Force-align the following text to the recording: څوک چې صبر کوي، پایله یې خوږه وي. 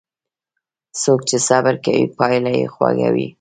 څوک 1.01 1.19
چې 1.29 1.37
صبر 1.47 1.75
کوي، 1.85 2.05
پایله 2.19 2.51
یې 2.59 2.65
خوږه 2.73 3.09
وي. 3.15 3.27